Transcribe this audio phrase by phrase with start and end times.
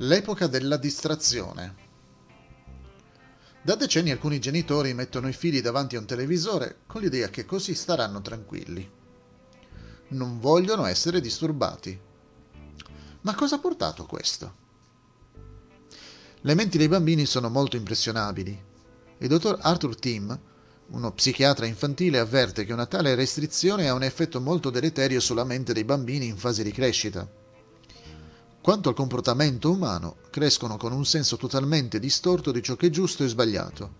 [0.00, 1.74] L'epoca della distrazione.
[3.62, 7.74] Da decenni alcuni genitori mettono i figli davanti a un televisore con l'idea che così
[7.74, 8.86] staranno tranquilli.
[10.08, 11.98] Non vogliono essere disturbati.
[13.22, 14.54] Ma cosa ha portato questo?
[16.42, 18.64] Le menti dei bambini sono molto impressionabili.
[19.16, 20.38] Il dottor Arthur Tim,
[20.88, 25.72] uno psichiatra infantile, avverte che una tale restrizione ha un effetto molto deleterio sulla mente
[25.72, 27.44] dei bambini in fase di crescita
[28.66, 33.22] quanto al comportamento umano, crescono con un senso totalmente distorto di ciò che è giusto
[33.22, 33.94] e sbagliato.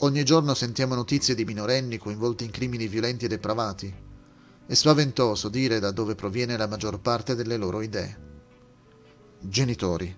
[0.00, 3.94] Ogni giorno sentiamo notizie di minorenni coinvolti in crimini violenti e depravati.
[4.66, 8.18] È spaventoso dire da dove proviene la maggior parte delle loro idee.
[9.40, 10.14] Genitori,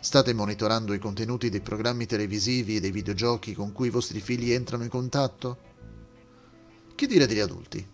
[0.00, 4.50] state monitorando i contenuti dei programmi televisivi e dei videogiochi con cui i vostri figli
[4.50, 5.58] entrano in contatto?
[6.92, 7.88] Che dire degli adulti?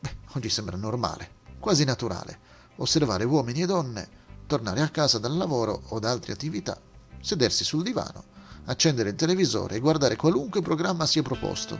[0.00, 4.08] Beh, oggi sembra normale, quasi naturale osservare uomini e donne,
[4.46, 6.78] tornare a casa dal lavoro o da altre attività,
[7.20, 8.24] sedersi sul divano,
[8.66, 11.78] accendere il televisore e guardare qualunque programma sia proposto.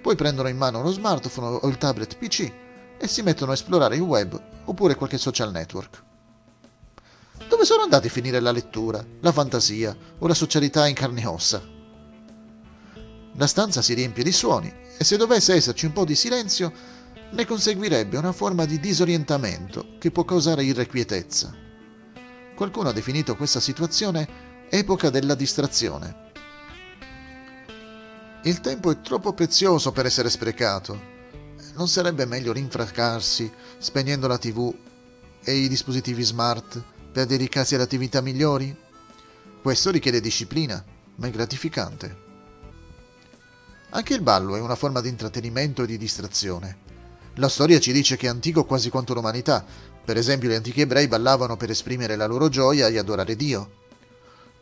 [0.00, 2.52] Poi prendono in mano lo smartphone o il tablet PC
[2.98, 6.04] e si mettono a esplorare il web oppure qualche social network.
[7.48, 11.26] Dove sono andati a finire la lettura, la fantasia o la socialità in carne e
[11.26, 11.62] ossa?
[13.34, 16.72] La stanza si riempie di suoni e se dovesse esserci un po' di silenzio
[17.30, 21.54] ne conseguirebbe una forma di disorientamento che può causare irrequietezza.
[22.54, 26.26] Qualcuno ha definito questa situazione epoca della distrazione.
[28.44, 31.16] Il tempo è troppo prezioso per essere sprecato.
[31.74, 34.74] Non sarebbe meglio rinfrancarsi spegnendo la tv
[35.44, 36.82] e i dispositivi smart
[37.12, 38.74] per dedicarsi ad attività migliori?
[39.62, 40.82] Questo richiede disciplina,
[41.16, 42.26] ma è gratificante.
[43.90, 46.86] Anche il ballo è una forma di intrattenimento e di distrazione.
[47.38, 49.64] La storia ci dice che è antico quasi quanto l'umanità.
[50.04, 53.70] Per esempio, gli antichi ebrei ballavano per esprimere la loro gioia e adorare Dio.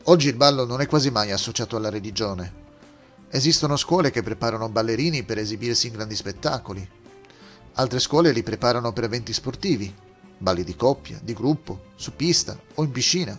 [0.04, 2.64] Oggi il ballo non è quasi mai associato alla religione.
[3.30, 6.86] Esistono scuole che preparano ballerini per esibirsi in grandi spettacoli.
[7.74, 9.92] Altre scuole li preparano per eventi sportivi,
[10.36, 13.38] balli di coppia, di gruppo, su pista o in piscina.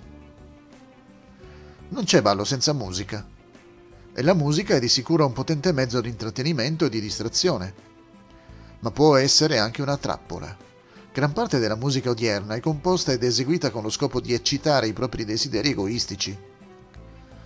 [1.89, 3.23] Non c'è ballo senza musica.
[4.15, 7.87] E la musica è di sicuro un potente mezzo di intrattenimento e di distrazione
[8.79, 10.55] ma può essere anche una trappola.
[11.11, 14.93] Gran parte della musica odierna è composta ed eseguita con lo scopo di eccitare i
[14.93, 16.37] propri desideri egoistici.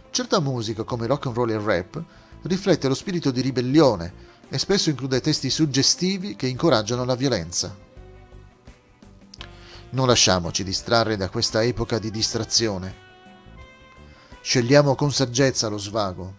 [0.09, 2.03] Certa musica, come rock and roll e rap,
[2.41, 4.13] riflette lo spirito di ribellione
[4.49, 7.73] e spesso include testi suggestivi che incoraggiano la violenza.
[9.91, 13.09] Non lasciamoci distrarre da questa epoca di distrazione.
[14.41, 16.35] Scegliamo con saggezza lo svago.